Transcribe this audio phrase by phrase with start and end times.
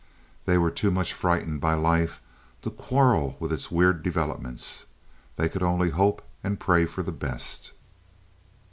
[0.45, 2.23] They were too much frightened by life
[2.63, 4.87] to quarrel with its weird developments.
[5.35, 7.73] They could only hope and pray for the best.